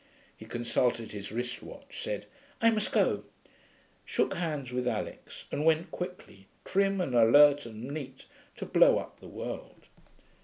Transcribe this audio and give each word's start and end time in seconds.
He 0.35 0.45
consulted 0.47 1.11
his 1.11 1.31
wrist 1.31 1.61
watch, 1.61 2.01
said, 2.01 2.25
'I 2.59 2.71
must 2.71 2.91
go,' 2.91 3.23
shook 4.03 4.33
hands 4.33 4.71
with 4.73 4.87
Alix, 4.87 5.45
and 5.51 5.63
went 5.63 5.91
quickly, 5.91 6.47
trim 6.65 6.99
and 6.99 7.13
alert 7.13 7.67
and 7.67 7.83
neat, 7.83 8.25
to 8.55 8.65
blow 8.65 8.97
up 8.97 9.19
the 9.19 9.27
world. 9.27 9.85